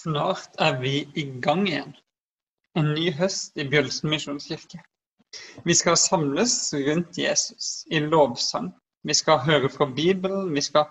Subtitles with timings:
[0.00, 1.90] Snart er vi i gang igjen.
[2.78, 4.78] En ny høst i Bjølsen misjonskirke.
[5.66, 6.54] Vi skal samles
[6.86, 8.70] rundt Jesus i lovsang.
[9.04, 10.54] Vi skal høre fra Bibelen.
[10.54, 10.86] Vi skal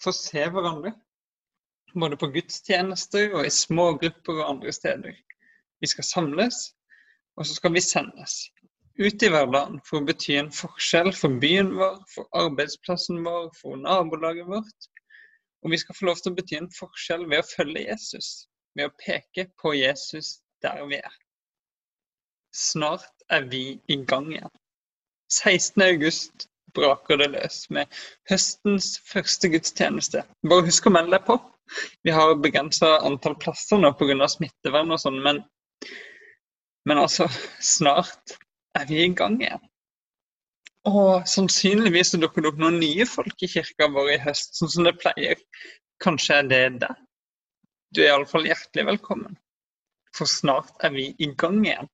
[0.00, 0.94] få se hverandre.
[1.92, 5.18] Både på gudstjenester og i små grupper og andre steder.
[5.84, 6.62] Vi skal samles,
[7.36, 8.38] og så skal vi sendes
[8.96, 13.76] ut i hverdagen for å bety en forskjell for byen vår, for arbeidsplassen vår, for
[13.84, 14.90] nabolaget vårt.
[15.66, 18.32] Og vi skal få lov til å bety en forskjell ved å følge Jesus,
[18.74, 21.14] ved å peke på Jesus der vi er.
[22.54, 24.52] Snart er vi i gang igjen.
[25.32, 25.82] 16.
[25.82, 27.90] august braker det løs med
[28.30, 30.22] høstens første gudstjeneste.
[30.46, 31.38] Bare husk å melde deg på.
[32.04, 34.28] Vi har begrensa antall plasser nå pga.
[34.28, 35.40] smittevern og sånn, men,
[36.84, 37.28] men altså,
[37.60, 38.36] snart
[38.78, 39.62] er vi i gang igjen.
[40.84, 44.84] Og sannsynligvis dukker det opp noen nye folk i kirka vår i høst, sånn som
[44.84, 45.40] det pleier.
[46.04, 46.92] Kanskje er det det?
[47.94, 49.36] Du er iallfall hjertelig velkommen.
[50.16, 51.88] For snart er vi i gang igjen.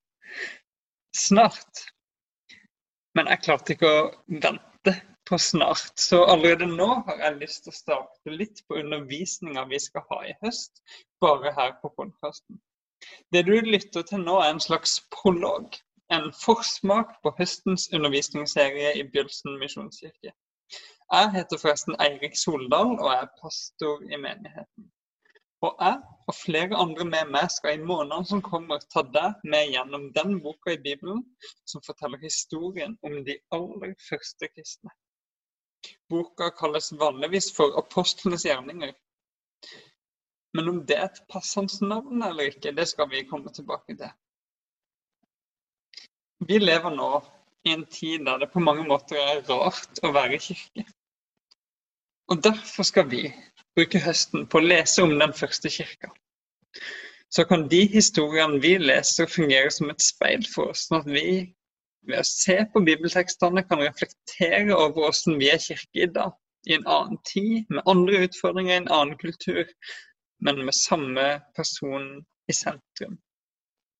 [1.17, 1.83] Snart.
[3.13, 4.95] Men jeg klarte ikke å vente
[5.29, 9.79] på snart, så allerede nå har jeg lyst til å starte litt på undervisninga vi
[9.83, 10.81] skal ha i høst,
[11.21, 12.57] bare her på podkasten.
[13.29, 15.77] Det du lytter til nå, er en slags prolog
[16.11, 20.33] en forsmak på høstens undervisningsserie i Bjølsen misjonskirke.
[21.11, 24.89] Jeg heter forresten Eirik Soldal og er pastor i menigheten.
[25.61, 25.97] Og jeg
[26.31, 30.39] og flere andre med meg skal i månedene som kommer, ta deg med gjennom den
[30.41, 31.21] boka i Bibelen
[31.69, 34.93] som forteller historien om de aller første kristne.
[36.09, 38.93] Boka kalles vanligvis for Apostlenes gjerninger.
[40.57, 44.11] Men om det er et passende navn eller ikke, det skal vi komme tilbake til.
[46.47, 47.11] Vi lever nå
[47.69, 50.87] i en tid der det på mange måter er rart å være i kirke.
[52.31, 53.27] Og derfor skal vi
[53.77, 56.11] bruke høsten på å lese om den første kirka.
[57.31, 61.25] Så kan de historiene vi leser, fungere som et speil for oss, sånn at vi
[62.09, 66.33] ved å se på bibeltekstene kan reflektere over hvordan vi er kirke i dag.
[66.69, 69.63] I en annen tid, med andre utfordringer, i en annen kultur,
[70.45, 72.07] men med samme person
[72.49, 73.17] i sentrum.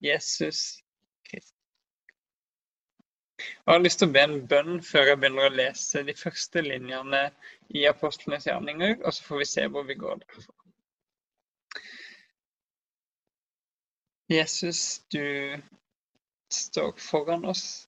[0.02, 0.82] Jesus.
[3.42, 6.64] Jeg har lyst til å be en bønn før jeg begynner å lese de første
[6.66, 7.22] linjene
[7.76, 10.54] i apostlenes gjerninger, og så får vi se hvor vi går derfra.
[14.32, 15.58] Jesus, du
[16.54, 17.88] står foran oss.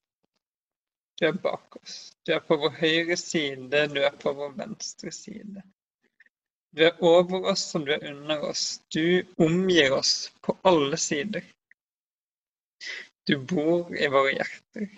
[1.20, 2.18] Du er bak oss.
[2.26, 5.64] Du er på vår høyre side, du er på vår venstre side.
[6.76, 8.82] Du er over oss og du er under oss.
[8.92, 11.46] Du omgir oss på alle sider.
[13.28, 14.90] Du bor i våre hjerter.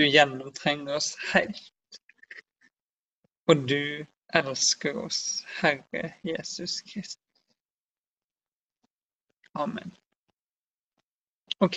[0.00, 1.98] Du gjennomtrenger oss helt.
[3.52, 5.18] Og du elsker oss,
[5.58, 7.42] Herre Jesus Kristus.
[9.52, 9.92] Amen.
[11.58, 11.76] OK,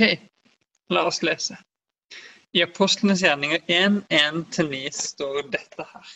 [0.88, 1.58] la oss lese.
[2.56, 6.16] I Apostlenes gjerninger 1.1-9 står dette her.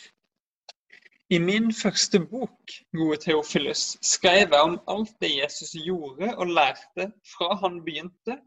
[1.28, 7.10] I min første bok, gode Theofilus, skrev jeg om alt det Jesus gjorde og lærte
[7.34, 8.40] fra han begynte,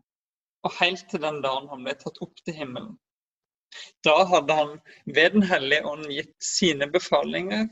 [0.65, 2.97] og helt til den dagen han ble tatt opp til himmelen.
[4.05, 4.73] Da hadde han
[5.05, 7.67] ved Den hellige ånd gitt sine befalinger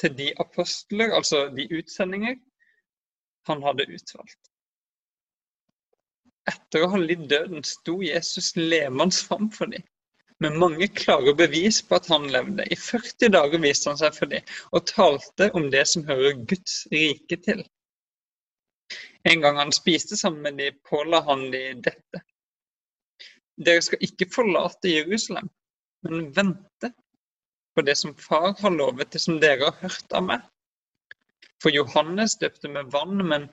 [0.00, 2.38] til de apostler, altså de utsendinger,
[3.46, 4.40] han hadde utvalgt.
[6.50, 9.84] Etter å ha lidd døden sto Jesus levende fram for dem,
[10.42, 12.66] med mange klare bevis på at han levde.
[12.66, 16.80] I 40 dager viste han seg for dem og talte om det som hører Guds
[16.90, 17.62] rike til.
[19.30, 22.24] En gang han spiste sammen med dem, påla han dem dette.
[23.56, 25.50] Dere skal ikke forlate Jerusalem,
[26.08, 26.92] men vente
[27.74, 30.40] på det som far har lovet, det som dere har hørt av meg.
[31.62, 33.48] For Johannes døpte med vann, men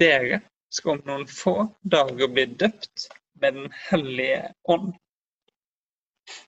[0.00, 0.42] dere
[0.72, 3.08] skal om noen få dager bli døpt
[3.40, 4.92] med Den hellige ånd.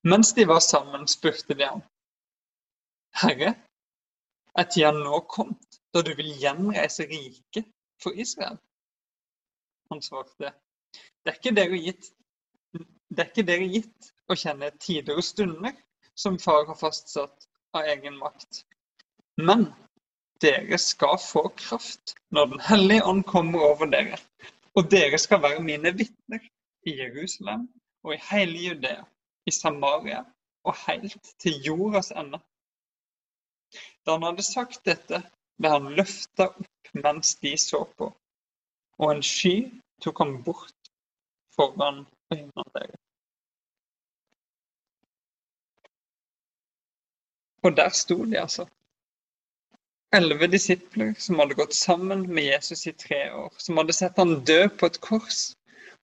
[0.03, 1.83] Mens de var sammen, spurte de ham,
[3.23, 3.55] Herre,
[4.59, 7.69] er tida nå kommet da du vil gjenreise riket
[8.03, 8.59] for Israel?
[9.93, 10.51] Han svarte,
[11.23, 12.11] det er ikke dere gitt
[13.11, 15.77] det er ikke dere gitt å kjenne tider og stunder
[16.19, 17.47] som far har fastsatt
[17.77, 18.65] av egen makt.
[19.39, 19.69] Men
[20.43, 24.19] dere skal få kraft når Den hellige ånd kommer over dere.
[24.77, 26.43] Og dere skal være mine vitner
[26.87, 27.69] i Jerusalem
[28.05, 29.05] og i hele Judea,
[29.47, 30.25] i Samaria
[30.69, 32.41] og helt til jordas ende.
[34.05, 35.23] Da han hadde sagt dette,
[35.59, 38.09] ble han løfta opp mens de så på,
[38.99, 39.55] og en sky
[40.03, 40.93] tok ham bort
[41.57, 42.07] foran.
[47.63, 48.67] Og der sto de, altså.
[50.15, 54.39] elleve disipler som hadde gått sammen med Jesus i tre år, som hadde sett han
[54.49, 55.41] dø på et kors,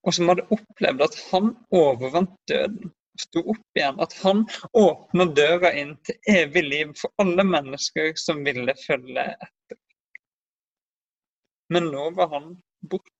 [0.05, 3.99] og som hadde opplevd at han overvant døden sto opp igjen.
[4.01, 4.43] At han
[4.77, 9.79] åpna døra inn til evig liv for alle mennesker som ville følge etter.
[11.73, 13.14] Men nå var han borte.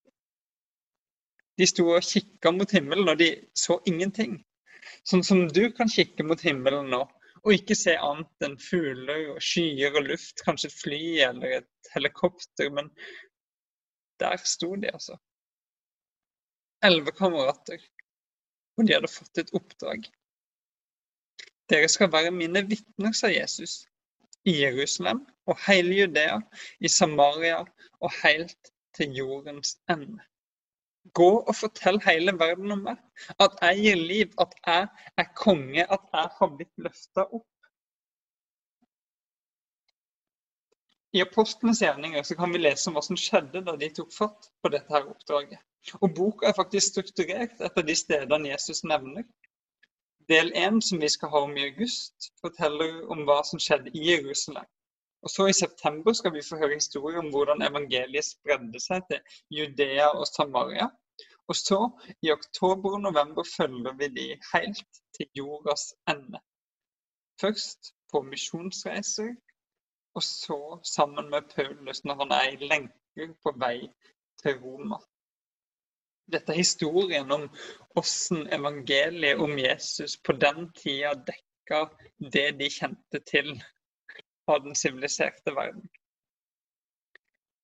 [1.56, 4.40] De sto og kikka mot himmelen, og de så ingenting.
[5.08, 7.06] Sånn som du kan kikke mot himmelen nå
[7.46, 11.90] og ikke se annet enn fugler og skyer og luft, kanskje et fly eller et
[11.94, 12.90] helikopter, men
[14.22, 15.20] der sto de, altså.
[16.86, 17.84] Elleve kamerater,
[18.78, 20.10] og de hadde fått et oppdrag.
[21.70, 23.84] Dere skal være mine vitner, sa Jesus,
[24.46, 26.40] i Jerusalem og hele Judea,
[26.82, 27.62] i Samaria
[28.02, 30.22] og helt til jordens ende.
[31.14, 33.02] Gå og fortell hele verden om meg.
[33.40, 34.88] At jeg gir liv, at jeg
[35.18, 37.48] er konge, at jeg har blitt løfta opp.
[41.16, 44.72] I apostlenes gjerninger kan vi lese om hva som skjedde da de tok fatt på
[44.74, 45.62] dette her oppdraget.
[46.02, 49.24] Og Boka er faktisk strukturert etter de stedene Jesus nevner.
[50.28, 54.10] Del én, som vi skal ha om i august, forteller om hva som skjedde i
[54.10, 54.66] Jerusalem.
[55.26, 59.40] Og så I september skal vi få høre historier om hvordan evangeliet spredde seg til
[59.58, 60.92] Judea og Samaria.
[61.50, 61.80] Og så,
[62.26, 66.42] i oktober og november, følger vi de helt til jordas ende.
[67.42, 69.34] Først på misjonsreiser,
[70.16, 70.60] og så
[70.96, 73.90] sammen med Paulus når han er i lenker på vei
[74.42, 75.02] til Roma.
[76.34, 77.50] Dette er historien om
[77.94, 81.82] hvordan evangeliet om Jesus på den tida dekka
[82.34, 83.52] det de kjente til
[84.48, 85.88] av den siviliserte verden.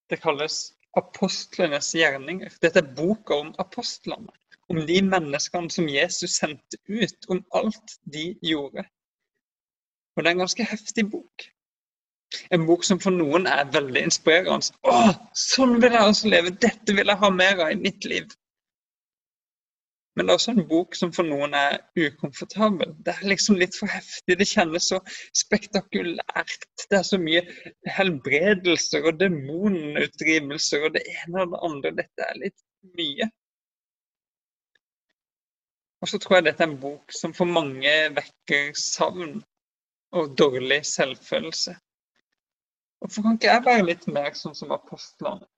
[0.09, 2.51] Det kalles apostlenes gjerninger.
[2.61, 4.33] Dette er boka om apostlene.
[4.71, 8.85] Om de menneskene som Jesus sendte ut, om alt de gjorde.
[10.15, 11.47] Og det er en ganske heftig bok.
[12.51, 14.75] En bok som for noen er veldig inspirerende.
[14.87, 14.99] Å,
[15.35, 16.53] sånn vil jeg også leve!
[16.63, 18.31] Dette vil jeg ha mer av i mitt liv.
[20.21, 22.91] Men det er også en bok som for noen er ukomfortabel.
[23.01, 24.35] Det er liksom litt for heftig.
[24.37, 24.99] Det kjennes så
[25.41, 26.67] spektakulært.
[26.91, 27.41] Det er så mye
[27.89, 31.93] helbredelser og demonutdrivelser og det ene og det andre.
[32.03, 32.61] Dette er litt
[33.01, 33.31] mye.
[36.05, 39.39] Og så tror jeg dette er en bok som for mange vekker savn
[40.21, 41.79] og dårlig selvfølelse.
[43.01, 45.49] Hvorfor kan ikke jeg være litt mer sånn som apostlene?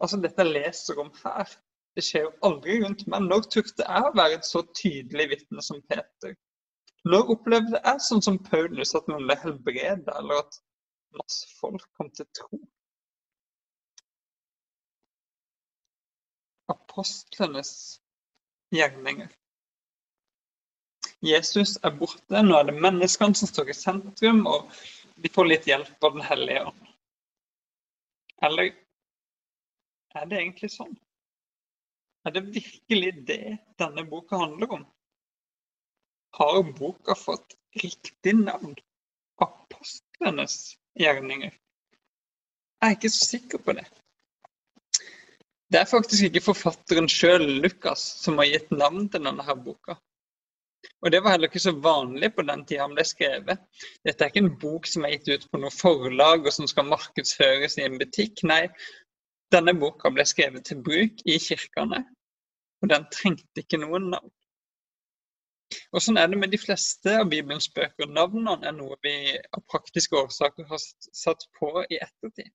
[0.00, 1.52] Altså dette leser om her,
[2.00, 3.26] det skjer jo aldri rundt meg.
[3.28, 6.36] Når turte jeg å være et så tydelig vitne som Peter?
[7.08, 10.60] Når opplevde jeg sånn som Paulus at noen ble helbredet, eller at
[11.16, 12.60] masse folk kom til tro?
[16.72, 17.72] Apostlenes
[18.72, 19.28] gjerninger.
[21.26, 24.72] Jesus er borte, nå er det menneskene som står i sentrum, og
[25.20, 26.90] de får litt hjelp av Den hellige ånd.
[28.48, 28.72] Eller
[30.16, 30.96] er det egentlig sånn?
[32.24, 34.84] Er det virkelig det denne boka handler om?
[36.36, 38.74] Har boka fått riktig navn?
[39.40, 41.54] Apostlenes gjerninger?
[42.80, 43.86] Jeg er ikke så sikker på det.
[45.72, 49.96] Det er faktisk ikke forfatteren sjøl, Lukas, som har gitt navn til denne her boka.
[51.00, 53.60] Og Det var heller ikke så vanlig på den tida han ble skrevet.
[54.04, 56.88] Dette er ikke en bok som er gitt ut på noe forlag og som skal
[56.88, 58.42] markedsføres i en butikk.
[58.48, 58.66] Nei,
[59.54, 62.04] denne boka ble skrevet til bruk i kirkene,
[62.82, 64.32] og den trengte ikke noen navn.
[65.94, 68.10] Og Sånn er det med de fleste av Bibelens bøker.
[68.10, 72.50] Navnene er noe vi av praktiske årsaker har satt på i ettertid.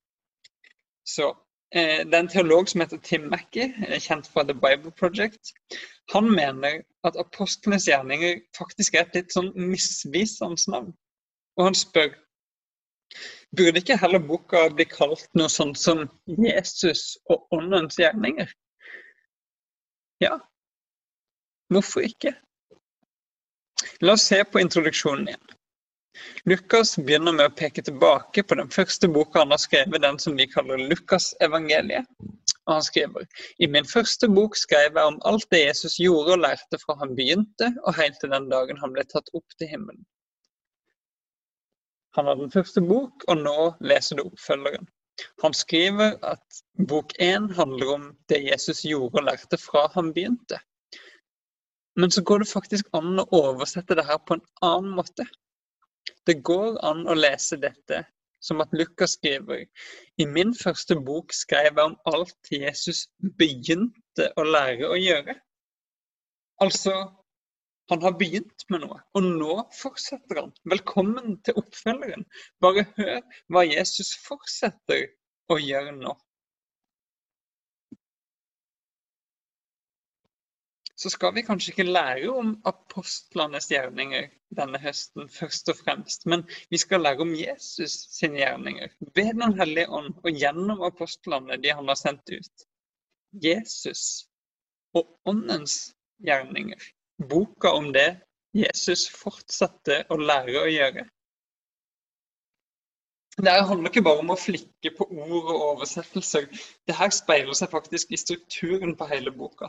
[1.06, 1.30] Så
[1.72, 5.54] eh, Det er en teolog som heter Tim Mackey, eh, kjent fra The Bible Project.
[6.12, 10.94] Han mener at apostlenes gjerninger faktisk er et litt sånn misvisende navn.
[11.56, 12.12] Og han spør
[13.56, 18.50] Burde ikke heller boka bli kalt noe sånt som Jesus og åndens gjerninger?
[20.22, 20.38] Ja,
[21.72, 22.32] hvorfor ikke?
[24.00, 25.52] La oss se på introduksjonen igjen.
[26.48, 30.36] Lukas begynner med å peke tilbake på den første boka han har skrevet, den som
[30.38, 32.08] vi kaller Lukasevangeliet.
[32.66, 33.26] Og han skriver
[33.62, 37.14] i min første bok skrev jeg om alt det Jesus gjorde og lærte fra han
[37.18, 40.02] begynte, og helt til den dagen han ble tatt opp til himmelen.
[42.16, 44.88] Han har den første bok, og nå leser du oppfølgeren.
[45.42, 50.60] Han skriver at bok én handler om det Jesus gjorde og lærte fra han begynte.
[51.96, 55.24] Men så går det faktisk an å oversette det her på en annen måte.
[56.26, 58.02] Det går an å lese dette
[58.44, 59.64] som at Lukas skriver
[60.20, 63.06] i min første bok skrev jeg om alt Jesus
[63.40, 65.36] begynte å lære å gjøre.
[66.62, 66.92] Altså
[67.88, 70.54] Han har begynt med noe, og nå fortsetter han.
[70.66, 72.24] Velkommen til oppfølgeren.
[72.64, 73.20] Bare hør
[73.54, 75.04] hva Jesus fortsetter
[75.54, 76.16] å gjøre nå.
[80.96, 86.42] Så skal vi kanskje ikke lære om apostlenes gjerninger denne høsten først og fremst, men
[86.72, 91.76] vi skal lære om Jesus sine gjerninger ved Den hellige ånd og gjennom apostlene de
[91.76, 92.66] han har sendt ut.
[93.44, 94.24] Jesus
[94.96, 95.92] og åndens
[96.24, 96.80] gjerninger
[97.18, 98.08] boka om det
[98.56, 101.04] Jesus fortsatte å lære å gjøre.
[103.36, 106.46] Det handler ikke bare om å flikke på ord og oversettelser.
[106.88, 109.68] Det her speiler seg faktisk i strukturen på hele boka.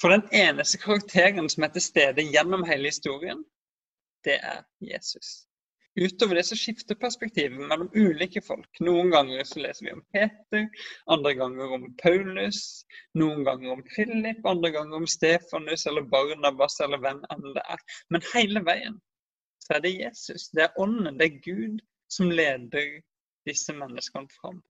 [0.00, 3.42] For den eneste karakteren som er til stede gjennom hele historien,
[4.24, 5.46] det er Jesus.
[5.96, 8.68] Utover det så skifter perspektivet mellom ulike folk.
[8.84, 10.66] Noen ganger så leser vi om Peter,
[11.08, 12.60] andre ganger om Paulus,
[13.16, 17.84] noen ganger om Philip, andre ganger om Stefanus eller Barnabas eller hvem enn det er.
[18.12, 19.00] Men hele veien
[19.64, 21.80] så er det Jesus, det er Ånden, det er Gud
[22.12, 23.00] som leder
[23.48, 24.60] disse menneskene fram.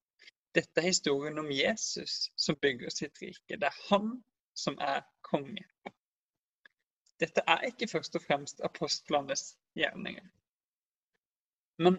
[0.55, 3.59] Dette er historien om Jesus som bygger sitt rike.
[3.59, 4.15] Det er han
[4.57, 5.67] som er konge.
[7.21, 10.25] Dette er ikke først og fremst apostlenes gjerninger.
[11.79, 11.99] Men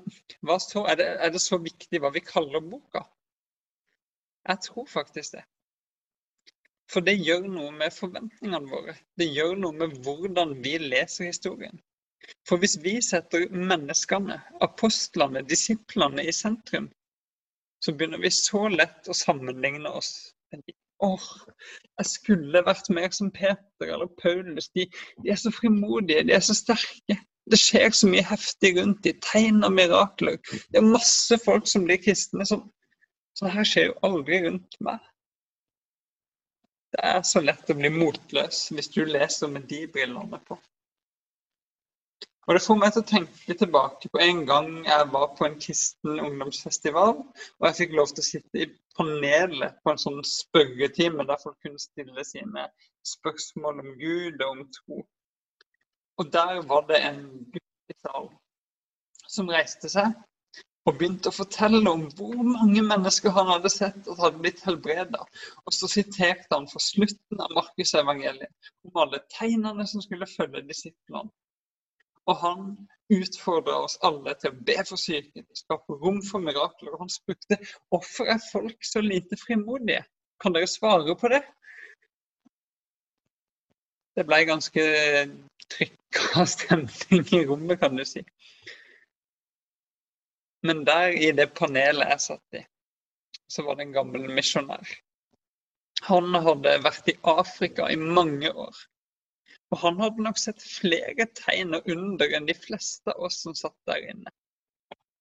[0.59, 0.85] så?
[0.89, 3.03] Er det, er det så viktig hva vi kaller boka?
[4.47, 5.43] Jeg tror faktisk det.
[6.91, 8.95] For det gjør noe med forventningene våre.
[9.19, 11.81] Det gjør noe med hvordan vi leser historien.
[12.47, 16.87] For hvis vi setter menneskene, apostlene, disiplene i sentrum,
[17.83, 20.11] så begynner vi så lett å sammenligne oss
[20.51, 20.75] med de.
[21.05, 21.25] Åh,
[21.99, 24.71] jeg skulle vært mer som Peter eller Paulus.
[24.73, 24.87] De,
[25.21, 27.19] de er så frimodige, de er så sterke.
[27.51, 30.39] Det skjer så mye heftig rundt i tegn og mirakler.
[30.71, 32.47] Det er masse folk som blir kristne.
[32.47, 32.65] Som,
[33.39, 35.03] sånn her skjer jo aldri rundt meg.
[36.95, 40.57] Det er så lett å bli motløs hvis du leser med de brillene på.
[42.47, 45.57] Og Det får meg til å tenke tilbake på en gang jeg var på en
[45.59, 47.17] kristen ungdomsfestival.
[47.59, 51.57] Og jeg fikk lov til å sitte i panelet på en sånn spørretime der folk
[51.65, 52.69] kunne stille sine
[53.07, 55.03] spørsmål om Gud og om tro.
[56.17, 57.21] Og der var det en
[57.53, 58.33] gutt i salen
[59.27, 60.15] som reiste seg
[60.87, 65.25] og begynte å fortelle om hvor mange mennesker han hadde sett og hadde blitt helbreda.
[65.67, 71.27] Og så siterte han for slutten av Markusevangeliet om alle tegnene som skulle følge disiplene.
[72.27, 72.71] Og han
[73.13, 76.93] utfordra oss alle til å be for syke, skape rom for mirakler.
[76.95, 77.59] Og han spurte
[77.91, 80.03] hvorfor er folk så lite frimodige?
[80.43, 81.43] Kan dere svare på det?
[84.17, 84.83] Det ble ganske
[85.69, 88.23] trykka stemning i rommet, kan du si.
[90.65, 92.63] Men der i det panelet jeg satt i,
[93.47, 94.95] så var det en gammel misjonær.
[96.07, 98.81] Han hadde vært i Afrika i mange år.
[99.71, 103.55] Og han hadde nok sett flere tegn og under enn de fleste av oss som
[103.57, 104.33] satt der inne.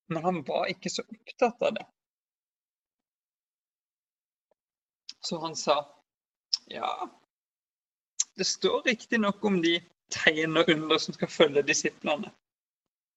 [0.08, 1.86] Men han var ikke så opptatt av det.
[5.26, 5.80] Så han sa
[6.70, 6.90] ja,
[8.36, 9.80] det står riktignok om de
[10.12, 12.30] tegn og under som skal følge disiplene.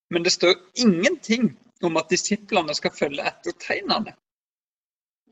[0.09, 1.51] Men det står ingenting
[1.83, 4.15] om at disiplene skal følge etter tegnene.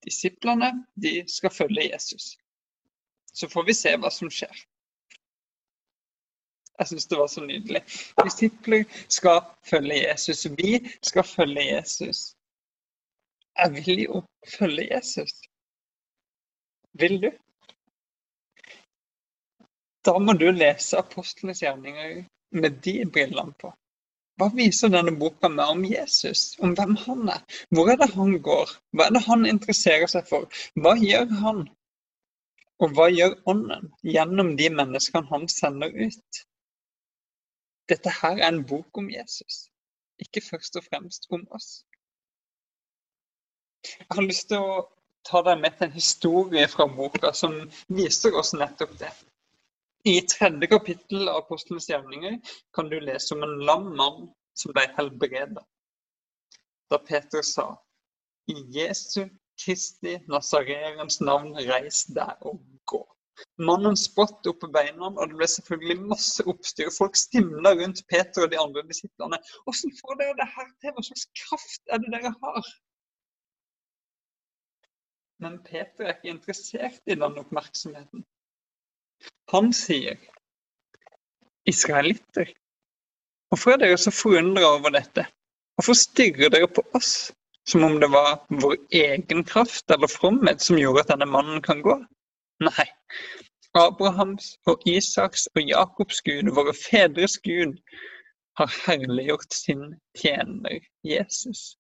[0.06, 2.38] Disiplene de skal følge Jesus.
[3.34, 4.66] Så får vi se hva som skjer.
[6.78, 7.82] Jeg syns det var så nydelig.
[8.24, 10.46] Disipler skal følge Jesus.
[10.60, 12.36] Vi skal følge Jesus.
[13.58, 14.22] Jeg vil jo
[14.60, 15.34] følge Jesus.
[16.94, 17.32] Vil du?
[20.08, 22.22] Da må du lese apostlenes gjerninger
[22.62, 23.74] med de brillene på.
[24.38, 27.42] Hva viser denne boka meg om Jesus, om hvem han er?
[27.74, 28.74] Hvor er det han går?
[28.94, 30.46] Hva er det han interesserer seg for?
[30.78, 31.64] Hva gjør han?
[32.78, 36.42] Og hva gjør Ånden gjennom de menneskene han sender ut?
[37.90, 39.64] Dette her er en bok om Jesus,
[40.22, 41.72] ikke først og fremst om oss.
[43.88, 44.84] Jeg har lyst til å
[45.28, 47.58] ta deg med til en historie fra boka som
[48.00, 49.12] viser oss nettopp det.
[50.08, 52.38] I tredje kapittel av Apostelens gjerninger
[52.76, 55.64] kan du lese om en lam mann som ble helbredet.
[56.88, 57.66] Da Peter sa
[58.48, 59.26] i Jesu
[59.60, 63.02] Kristi Nasareens navn, reis deg og gå.
[63.68, 66.94] Mannen sprått opp på beina, og det ble selvfølgelig masse oppstyr.
[66.96, 69.42] Folk stimla rundt Peter og de andre disiplene.
[69.66, 70.96] Hvordan får dere det her til?
[70.96, 72.72] Hva slags kraft er det dere har?
[75.44, 78.24] Men Peter er ikke interessert i den oppmerksomheten.
[79.54, 80.18] Han sier,
[81.68, 82.52] israelitter,
[83.48, 85.26] hvorfor er dere så forundra over dette?
[85.78, 87.32] Hvorfor stirrer dere på oss
[87.68, 91.84] som om det var vår egen kraft eller fromhet som gjorde at denne mannen kan
[91.86, 91.96] gå?
[92.66, 92.88] Nei,
[93.78, 97.78] Abrahams og Isaks og Jakobs Gud, våre fedres Gud,
[98.58, 99.84] har herliggjort sin
[100.18, 101.76] tjener Jesus.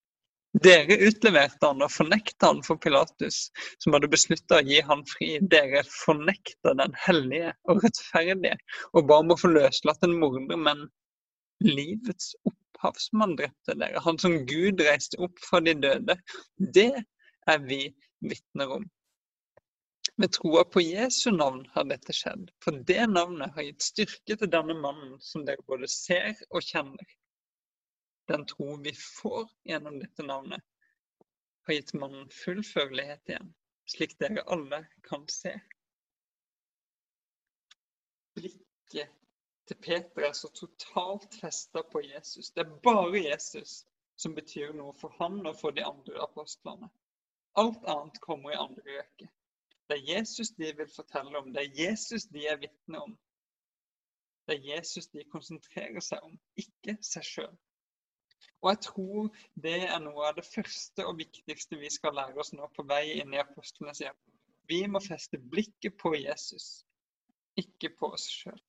[0.55, 3.49] Dere utleverte han og fornekta han for Pilatus,
[3.83, 5.33] som hadde beslutta å gi han fri.
[5.53, 8.55] Dere fornekta den hellige og rettferdige
[8.93, 10.87] og ba om å få løslatt en morder, men
[11.65, 14.01] livets opphavsmann drepte dere.
[14.05, 16.17] Han som Gud reiste opp fra de døde.
[16.57, 16.93] Det
[17.47, 17.81] er vi
[18.25, 18.87] vitner om.
[20.17, 24.49] Med troa på Jesu navn har dette skjedd, for det navnet har gitt styrke til
[24.49, 27.17] denne mannen som dere både ser og kjenner.
[28.27, 30.63] Den tro vi får gjennom dette navnet,
[31.67, 33.53] har gitt mannen full førlighet igjen,
[33.87, 35.53] slik dere alle kan se.
[38.35, 39.13] Blikket
[39.67, 42.51] til Peter er så totalt festa på Jesus.
[42.51, 43.81] Det er bare Jesus
[44.15, 46.89] som betyr noe for han og for de andre apostlene.
[47.57, 49.29] Alt annet kommer i andre rekke.
[49.87, 53.15] Det er Jesus de vil fortelle om, det er Jesus de er vitne om.
[54.47, 57.55] Det er Jesus de konsentrerer seg om, ikke seg sjøl.
[58.61, 59.27] Og jeg tror
[59.65, 63.19] det er noe av det første og viktigste vi skal lære oss nå på vei
[63.19, 64.17] inn i apostlenes hjem.
[64.67, 66.83] Vi må feste blikket på Jesus,
[67.59, 68.59] ikke på oss sjøl.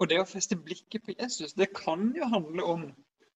[0.00, 2.86] Og det å feste blikket på Jesus, det kan jo handle om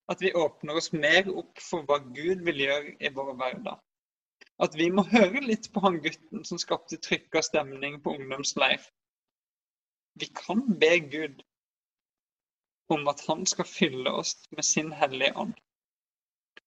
[0.08, 3.82] at vi åpner oss mer opp for hva Gud vil gjøre i vår hverdag.
[4.64, 8.80] At vi må høre litt på han gutten som skapte trykka stemning på ungdomsleir.
[10.20, 11.42] Vi kan be Gud
[12.92, 15.54] om at han skal fylle oss med sin hellige ånd.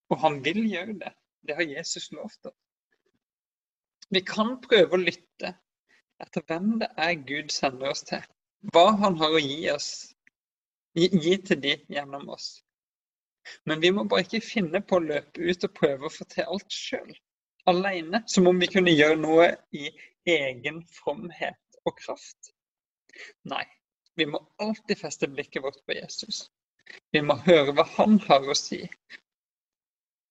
[0.09, 1.13] Og han vil gjøre det.
[1.47, 2.57] Det har Jesus lovt oss.
[4.09, 5.51] Vi kan prøve å lytte
[6.23, 8.23] etter hvem det er Gud sender oss til.
[8.73, 9.89] Hva han har å gi oss,
[10.97, 12.47] gi, til de gjennom oss.
[13.69, 16.47] Men vi må bare ikke finne på å løpe ut og prøve å få til
[16.55, 17.13] alt sjøl.
[17.67, 18.23] Alene.
[18.31, 19.91] Som om vi kunne gjøre noe i
[20.27, 22.53] egen fromhet og kraft.
[23.47, 23.63] Nei,
[24.17, 26.47] vi må alltid feste blikket vårt på Jesus.
[27.11, 28.81] Vi må høre hva han har å si.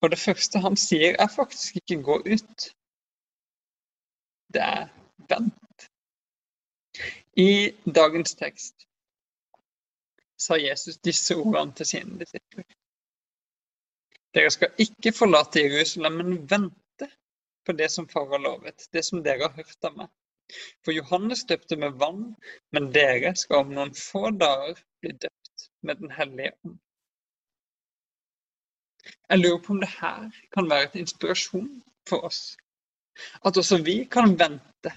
[0.02, 2.66] Og det første han sier, er faktisk ikke 'gå ut'.
[4.54, 4.88] Det er
[5.28, 5.88] 'vent'.
[7.36, 8.86] I dagens tekst
[10.38, 12.64] sa Jesus disse ordene til sine disipler.
[14.34, 17.10] Dere skal ikke forlate Jerusalem, men vente
[17.66, 20.10] på det som far har lovet, det som dere har hørt av meg.
[20.84, 22.34] For Johannes døpte med vann,
[22.72, 26.76] men dere skal om noen få dager bli døpt med Den hellige ånd.
[29.30, 32.56] Jeg lurer på om det her kan være et inspirasjon for oss.
[33.44, 34.92] At også vi kan vente.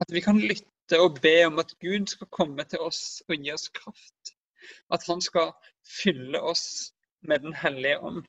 [0.00, 3.52] At vi kan lytte og be om at Gud skal komme til oss og gi
[3.52, 4.34] oss kraft.
[4.90, 5.52] At han skal
[6.02, 8.24] fylle oss med Den hellige ånd.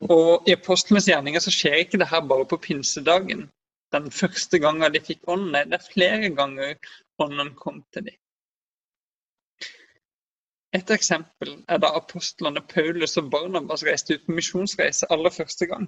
[0.00, 3.48] Og I apostlenes gjerninger så skjer ikke det her bare på pinsedagen
[3.94, 5.70] den første gangen de fikk ånden.
[5.70, 6.74] Det er flere ganger
[7.24, 8.18] ånden kom til dem.
[10.76, 15.86] Et eksempel er da apostlene Paulus og Barnabas reiste ut på misjonsreise aller første gang.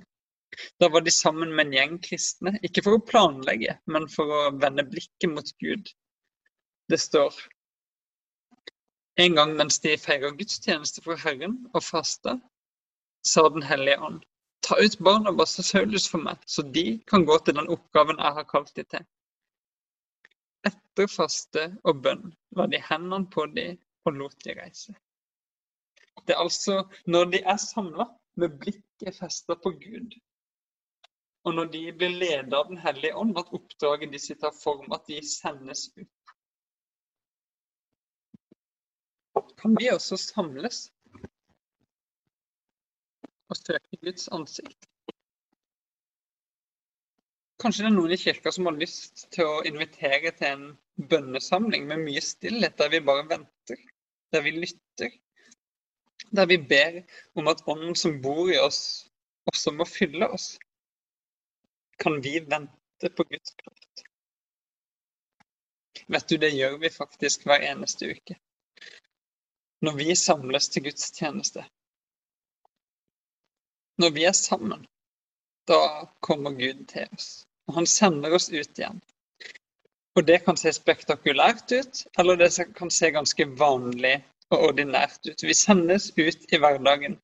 [0.81, 4.41] Da var de sammen med en gjeng kristne, ikke for å planlegge, men for å
[4.57, 5.93] vende blikket mot Gud.
[6.91, 7.37] Det står
[9.21, 12.39] en gang mens de feirer gudstjeneste for Herren og fasta,
[13.27, 14.25] sa Den hellige ånd
[14.70, 18.37] Ta ut Barnabas og Saulus for meg, så de kan gå til den oppgaven jeg
[18.37, 19.06] har kalt dem til.
[20.70, 24.94] Etter faste og bønn la de hendene på dem og lot de reise.
[26.22, 28.06] Det er altså når de er samla
[28.38, 30.14] med blikket festa på Gud,
[31.42, 35.02] og når de blir ledet av Den hellige ånd, at oppdraget de sitter form, at
[35.11, 36.35] de sendes ut.
[39.59, 40.92] Kan vi også samles
[43.51, 44.87] og søke Guds ansikt.
[47.61, 50.63] Kanskje det er noen i kirka som har lyst til å invitere til en
[51.11, 53.83] bønnesamling med mye stillhet, der vi bare venter,
[54.33, 55.13] der vi lytter.
[56.31, 57.03] Der vi ber
[57.37, 59.11] om at Ånden som bor i oss,
[59.51, 60.55] også må fylle oss.
[62.01, 64.05] Kan vi vente på Guds kraft?
[66.11, 68.39] Vet du, det gjør vi faktisk hver eneste uke.
[69.85, 71.65] Når vi samles til gudstjeneste,
[74.01, 74.87] når vi er sammen,
[75.69, 75.81] da
[76.25, 77.31] kommer Gud til oss.
[77.69, 79.01] Og han sender oss ut igjen.
[80.19, 84.17] Og det kan se spektakulært ut, eller det kan se ganske vanlig
[84.51, 85.45] og ordinært ut.
[85.47, 87.19] Vi sendes ut i hverdagen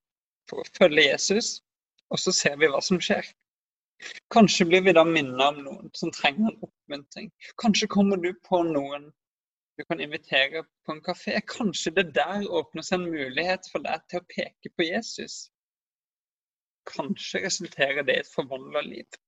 [0.51, 1.57] for å følge Jesus,
[2.13, 3.27] og så ser vi hva som skjer.
[4.31, 7.33] Kanskje blir vi da minnet om noen som trenger en oppmuntring.
[7.63, 9.11] Kanskje kommer du på noen
[9.77, 11.41] du kan invitere på en kafé.
[11.49, 15.47] Kanskje det der åpner seg en mulighet for deg til å peke på Jesus.
[16.87, 19.19] Kanskje resulterer det i et forvandla liv.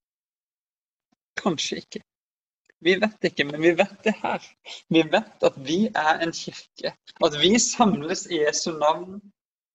[1.39, 2.03] Kanskje ikke.
[2.87, 4.45] Vi vet ikke, men vi vet det her.
[4.95, 6.95] Vi vet at vi er en kirke.
[7.27, 9.19] At vi samles i Jesu navn,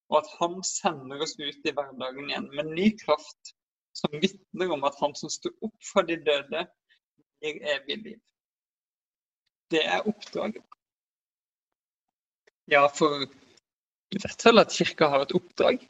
[0.08, 3.52] og at han sender oss ut i hverdagen igjen med ny kraft,
[3.94, 6.64] som vitner om at han som sto opp fra de døde,
[7.44, 8.20] gir evig liv.
[9.70, 10.64] Det er oppdraget.
[12.72, 13.26] Ja, for
[14.12, 15.84] du vet vel at kirka har et oppdrag?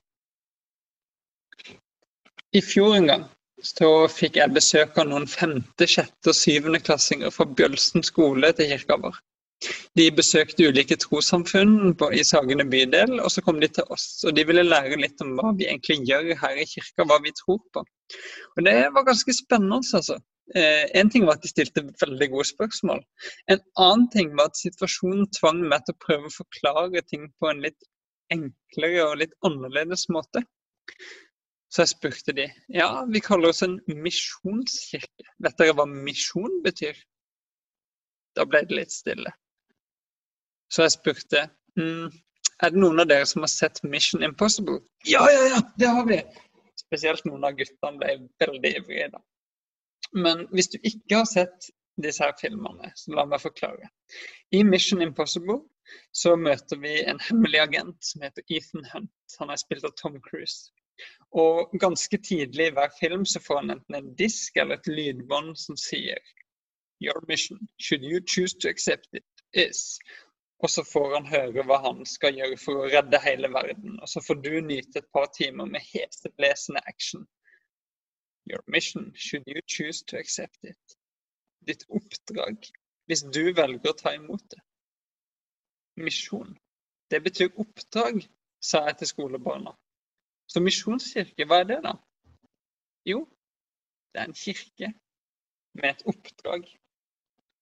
[2.55, 3.23] I fjor en gang
[3.65, 8.69] så fikk jeg besøk av noen femte, sjette og syvende klassinger fra Bjølsen skole til
[8.71, 9.17] kirka vår.
[9.99, 14.07] De besøkte ulike trossamfunn i Sagene bydel, og så kom de til oss.
[14.29, 17.33] Og de ville lære litt om hva vi egentlig gjør her i kirka, hva vi
[17.39, 17.85] tror på.
[18.55, 20.19] Og det var ganske spennende, altså.
[20.55, 23.01] Eh, en ting var at de stilte veldig gode spørsmål.
[23.51, 27.49] En annen ting var at situasjonen tvang meg til å prøve å forklare ting på
[27.51, 27.89] en litt
[28.35, 30.45] enklere og litt annerledes måte.
[31.75, 35.27] Så jeg spurte de ja, vi kaller oss en misjonskirke.
[35.43, 36.95] Vet dere hva misjon betyr?
[38.39, 39.33] Da ble det litt stille.
[40.71, 41.43] Så jeg spurte
[41.79, 42.13] mm,
[42.63, 44.79] er det noen av dere som har sett Mission Impossible?
[45.09, 46.21] Ja, ja, ja, det har vi!
[46.79, 49.23] Spesielt noen av guttene ble veldig ivrige da.
[50.15, 51.71] Men hvis du ikke har sett
[52.03, 53.91] disse her filmene, så la meg forklare.
[54.55, 55.61] I Mission Impossible
[56.15, 59.37] så møter vi en hemmelig agent som heter Ethan Hunt.
[59.41, 60.71] Han er spilt av Tom Cruise.
[61.35, 65.57] Og ganske tidlig i hver film så får han enten en disk eller et lydbånd
[65.59, 66.21] som sier
[67.03, 69.99] Your mission, should you choose to accept it, is
[70.65, 73.99] Og så får han høre hva han skal gjøre for å redde hele verden.
[74.01, 77.27] Og så får du nyte et par timer med heseblesende action.
[78.49, 80.97] Your mission, should you choose to accept it.
[81.69, 82.71] Ditt oppdrag,
[83.09, 84.63] hvis du velger å ta imot det.
[86.01, 86.57] Misjon.
[87.11, 88.25] Det betyr oppdrag,
[88.61, 89.77] sa jeg til skolebarna.
[90.55, 91.97] Så misjonskirke, hva er det, da?
[93.11, 93.25] Jo,
[94.15, 94.93] det er en kirke
[95.75, 96.69] med et oppdrag.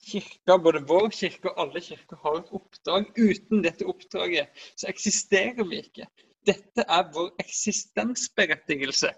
[0.05, 3.09] Kirka, både vår kirke og alle kirker har et oppdrag.
[3.17, 6.11] Uten dette oppdraget så eksisterer vi ikke.
[6.47, 9.15] Dette er vår eksistensberettigelse.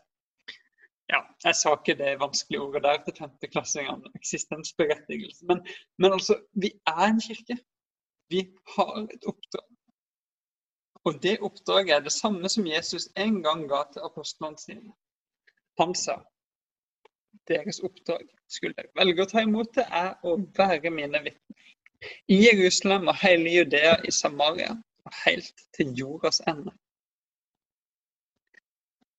[1.10, 4.14] Ja, jeg sa ikke det vanskelige ordet der til femteklassingene.
[4.20, 5.50] Eksistensberettigelse.
[5.50, 5.66] Men,
[5.98, 7.58] men altså, vi er en kirke.
[8.30, 9.73] Vi har et oppdrag.
[11.04, 14.94] Og det oppdraget er det samme som Jesus en gang ga til apostlene sine.
[15.80, 16.20] Han sa
[17.48, 21.66] deres oppdrag skulle dere velge å ta imot det, er å være mine vitner.
[22.28, 24.72] I Jerusalem og hele Judea i Samaria
[25.04, 26.72] og helt til jordas ende.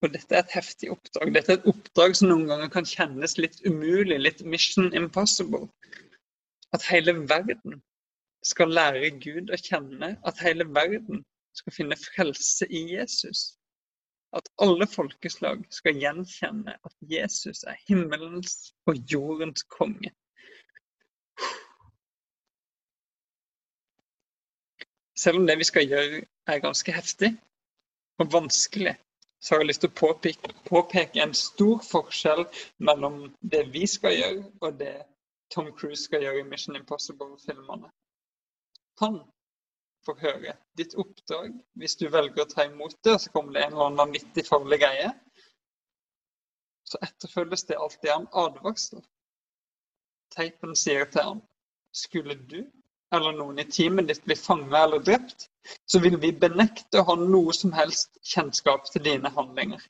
[0.01, 1.33] Og dette er et heftig oppdrag.
[1.33, 5.65] Dette er et oppdrag som noen ganger kan kjennes litt umulig, litt mission impossible.
[6.73, 7.81] At hele verden
[8.45, 10.15] skal lære Gud å kjenne.
[10.25, 11.23] At hele verden
[11.55, 13.55] skal finne frelse i Jesus.
[14.35, 20.11] At alle folkeslag skal gjenkjenne at Jesus er himmelens og jordens konge.
[25.15, 27.31] Selv om det vi skal gjøre er ganske heftig
[28.19, 28.97] og vanskelig,
[29.39, 32.43] så har jeg lyst til å påpeke, påpeke en stor forskjell
[32.83, 34.95] mellom det vi skal gjøre, og det
[35.53, 37.91] Tom Cruise skal gjøre i Mission Impossible-filmene.
[38.99, 39.19] Han
[40.05, 43.73] får høre ditt oppdrag hvis du velger å ta imot det, så kommer det en
[43.73, 45.11] eller annen vanvittig farlig greie,
[46.85, 49.03] så etterfølges det alltid av en advarsel.
[50.35, 51.43] Teipen sier til ham
[51.95, 52.59] skulle du
[53.15, 55.47] eller noen i teamet ditt bli fanget eller drept,
[55.85, 59.81] så vil vi benekte å ha noe som helst kjennskap til dine handlinger.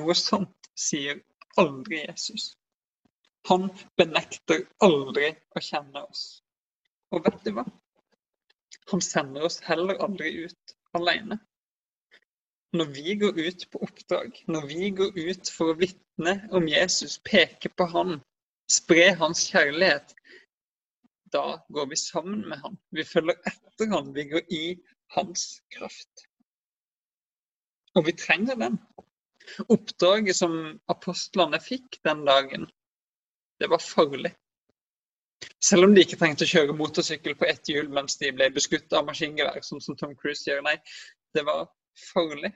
[0.00, 1.22] Noe sånt sier
[1.60, 2.50] aldri Jesus.
[3.48, 6.24] Han benekter aldri å kjenne oss.
[7.14, 7.64] Og vet du hva?
[8.90, 11.38] Han sender oss heller aldri ut alene.
[12.76, 17.18] Når vi går ut på oppdrag, når vi går ut for å vitne om Jesus,
[17.24, 18.20] peke på han,
[18.70, 20.14] spre hans kjærlighet,
[21.34, 22.78] da går vi sammen med han.
[22.94, 24.64] Vi følger etter han, vi går i
[25.16, 26.26] hans kraft.
[27.96, 28.78] Og vi trenger den.
[29.72, 30.56] Oppdraget som
[30.92, 32.66] apostlene fikk den dagen,
[33.62, 34.34] det var farlig.
[35.62, 38.92] Selv om de ikke trengte å kjøre motorsykkel på ett hjul mens de ble beskutt
[38.96, 40.62] av maskingevær, sånn som Tom Cruise gjør.
[40.66, 40.76] Nei,
[41.36, 41.66] det var
[42.12, 42.52] farlig.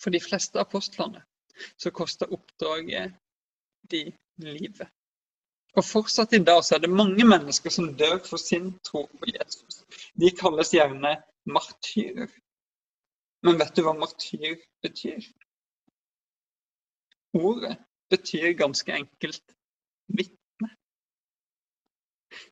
[0.00, 1.24] For de fleste apostlene
[1.80, 3.14] så kosta oppdraget
[3.90, 4.04] de
[4.42, 4.90] livet.
[5.74, 9.30] Og fortsatt i dag så er det mange mennesker som dør for sin tro på
[9.32, 9.82] Jesus.
[10.20, 11.16] De kalles gjerne
[11.50, 12.30] martyrer.
[13.44, 14.54] Men vet du hva martyr
[14.84, 15.26] betyr?
[17.34, 17.74] Ordet
[18.12, 19.56] betyr ganske enkelt
[20.06, 20.43] vitne.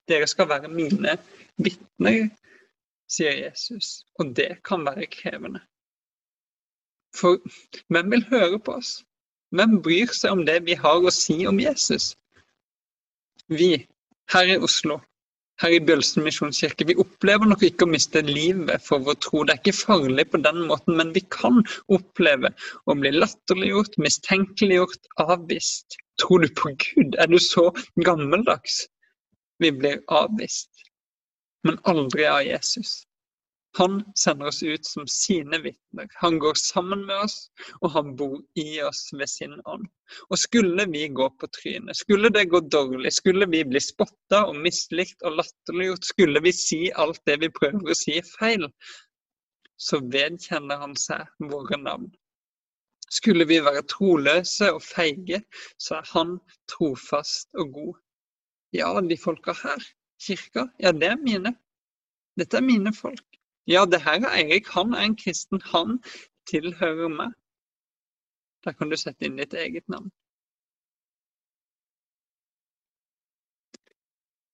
[0.08, 1.16] Dere skal være mine
[1.62, 2.30] vitner,
[3.10, 4.02] sier Jesus.
[4.18, 5.62] Og det kan være krevende.
[7.16, 7.38] For
[7.92, 9.02] hvem vil høre på oss?
[9.52, 12.14] Hvem bryr seg om det vi har å si om Jesus?
[13.52, 13.74] Vi
[14.32, 14.96] her i Oslo,
[15.60, 19.42] her i Bjølsen misjonskirke, vi opplever nok ikke å miste livet for vår tro.
[19.44, 21.60] Det er ikke farlig på den måten, men vi kan
[21.92, 22.54] oppleve
[22.88, 25.98] å bli latterliggjort, mistenkeliggjort, avvist.
[26.22, 27.18] Tror du på Gud?
[27.20, 27.68] Er du så
[28.08, 28.86] gammeldags?
[29.62, 30.70] Vi blir avvist,
[31.62, 33.02] men aldri av Jesus.
[33.78, 36.08] Han sender oss ut som sine vitner.
[36.14, 37.36] Han går sammen med oss,
[37.80, 39.86] og han bor i oss ved sin ånd.
[40.28, 44.58] Og skulle vi gå på trynet, skulle det gå dårlig, skulle vi bli spotta og
[44.66, 48.68] mislikt og latterliggjort, skulle vi si alt det vi prøver å si feil,
[49.80, 52.10] så vedkjenner han seg våre navn.
[53.12, 55.42] Skulle vi være troløse og feige,
[55.80, 56.36] så er han
[56.68, 58.01] trofast og god.
[58.72, 59.84] Ja, de folka her,
[60.20, 61.54] kirka, ja, det er mine.
[62.38, 63.26] Dette er mine folk.
[63.68, 64.68] Ja, det her er Eirik.
[64.68, 65.60] Han er en kristen.
[65.60, 65.98] Han
[66.48, 67.34] tilhører meg.
[68.64, 70.10] Der kan du sette inn ditt eget navn.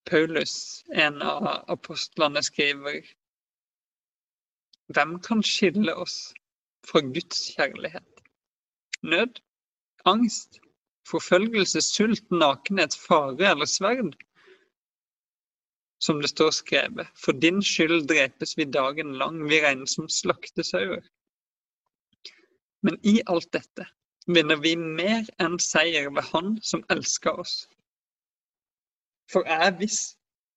[0.09, 3.03] Paulus, en av apostlene, skriver
[4.89, 6.33] Hvem kan skille oss
[6.89, 8.23] fra Guds kjærlighet?
[9.05, 9.37] Nød,
[10.09, 10.57] angst,
[11.09, 14.15] forfølgelse, sult, nakenhet, fare eller sverd?
[15.99, 17.07] som det står skrevet.
[17.15, 21.03] For din skyld drepes vi dagen lang, vi regnes som slaktesauer.
[22.83, 23.87] Men i alt dette
[24.27, 27.55] vinner vi mer enn seier ved Han som elsker oss.
[29.29, 29.99] For jeg er viss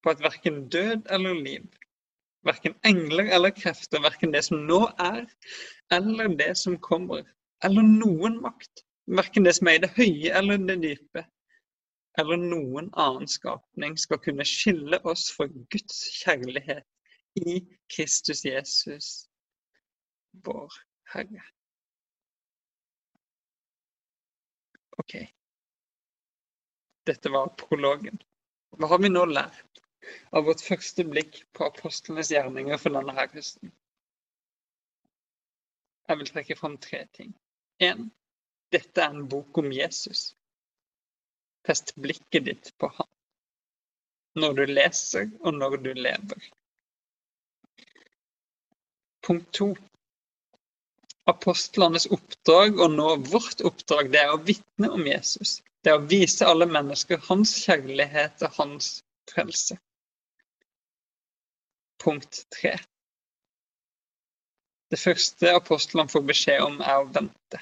[0.03, 1.67] på at verken død eller liv,
[2.47, 5.27] verken engler eller krefter, verken det som nå er,
[5.91, 7.23] eller det som kommer,
[7.63, 11.25] eller noen makt, verken det som er i det høye eller det dype,
[12.19, 16.85] eller noen annen skapning skal kunne skille oss fra Guds kjærlighet
[17.41, 19.09] i Kristus Jesus,
[20.45, 20.73] vår
[21.13, 21.45] Herre.
[25.01, 25.15] OK.
[27.09, 28.21] Dette var prologen.
[28.77, 29.81] Hva har vi nå lært
[30.35, 33.73] av vårt første blikk på apostlenes gjerninger for denne her høsten?
[36.07, 37.33] Jeg vil trekke fram tre ting.
[37.81, 38.09] En,
[38.73, 40.31] dette er en bok om Jesus.
[41.67, 43.09] Fest blikket ditt på ham
[44.39, 46.45] når du leser og når du lever.
[49.23, 49.73] Punkt to.
[51.29, 55.61] Apostlenes oppdrag, og nå vårt oppdrag, det er å vitne om Jesus.
[55.83, 58.89] Det er å vise alle mennesker hans kjærlighet og hans
[59.31, 59.77] frelse.
[62.03, 62.73] Punkt tre.
[64.91, 67.61] Det første apostlene får beskjed om, er å vente.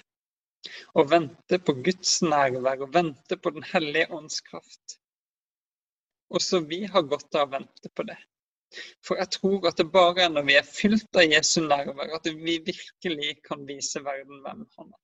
[0.93, 4.97] Å vente på Guds nærvær, og vente på Den hellige ånds kraft.
[6.31, 8.19] Også vi har godt av å vente på det.
[9.03, 12.29] For jeg tror at det bare er når vi er fylt av Jesu nærvær, at
[12.29, 15.01] vi virkelig kan vise verden hvem han er.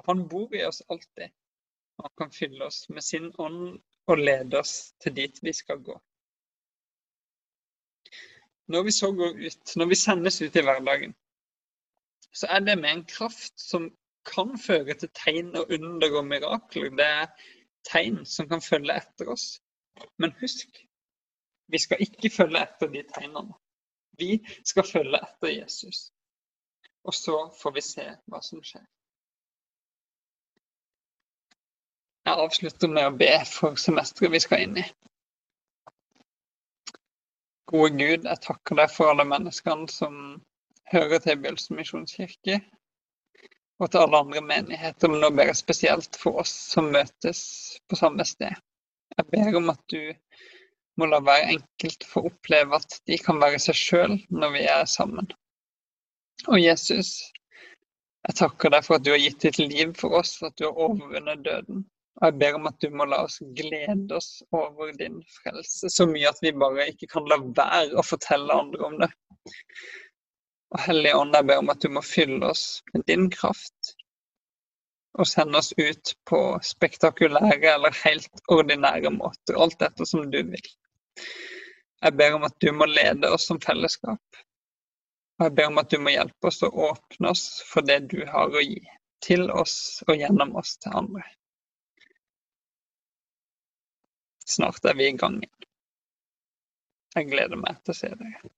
[0.00, 1.30] Og han bor i oss alltid.
[1.98, 3.76] Og han kan fylle oss med sin ånd
[4.10, 5.94] og lede oss til dit vi skal gå.
[8.72, 11.14] Når vi så går ut, når vi sendes ut i hverdagen,
[12.32, 13.90] så er det med en kraft som
[14.24, 16.90] kan føre til tegn og under og mirakler.
[16.98, 17.26] Det er
[17.88, 19.60] tegn som kan følge etter oss.
[20.18, 20.80] Men husk,
[21.72, 23.54] vi skal ikke følge etter de tegnene.
[24.18, 26.10] Vi skal følge etter Jesus.
[27.04, 28.84] Og så får vi se hva som skjer.
[32.22, 34.84] Jeg avslutter med å be for semesteret vi skal inn i.
[37.72, 40.14] Gode Gud, jeg takker deg for alle menneskene som
[40.92, 42.60] hører til Bjølsen misjonskirke
[43.82, 47.42] og til alle andre menigheter, men nå ber jeg spesielt for oss som møtes
[47.90, 48.54] på samme sted.
[49.16, 50.00] Jeg ber om at du
[51.00, 54.84] må la hver enkelt få oppleve at de kan være seg sjøl når vi er
[54.88, 55.30] sammen.
[56.50, 57.14] Og Jesus,
[58.28, 60.68] jeg takker deg for at du har gitt ditt liv for oss, for at du
[60.68, 61.82] har overvunnet døden.
[62.20, 66.06] Og jeg ber om at du må la oss glede oss over din frelse så
[66.06, 69.10] mye at vi bare ikke kan la være å fortelle andre om det.
[70.72, 73.96] Og Hellige Ånd, jeg ber om at du må fylle oss med din kraft
[75.20, 80.70] og sende oss ut på spektakulære eller helt ordinære måter, alt dette som du vil.
[82.02, 84.40] Jeg ber om at du må lede oss som fellesskap.
[85.38, 88.22] Og jeg ber om at du må hjelpe oss å åpne oss for det du
[88.30, 88.80] har å gi,
[89.22, 89.76] til oss
[90.08, 91.26] og gjennom oss til andre.
[94.48, 95.68] Snart er vi i gang igjen.
[97.12, 98.52] Jeg gleder meg til å se dere.